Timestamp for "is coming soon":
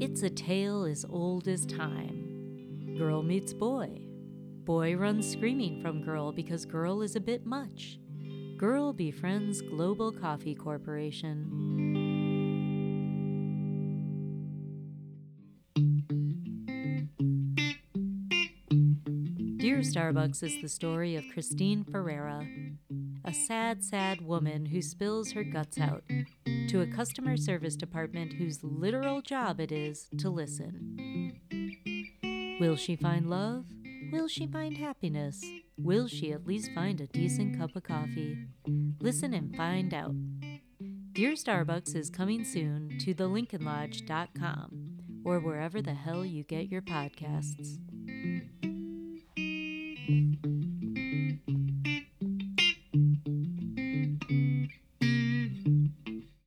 41.94-42.98